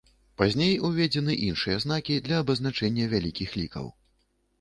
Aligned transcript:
Пазней 0.41 0.71
уведзены 0.87 1.35
іншыя 1.47 1.75
знакі 1.83 2.15
для 2.29 2.39
абазначэння 2.45 3.05
вялікіх 3.13 3.53
лікаў. 3.61 3.85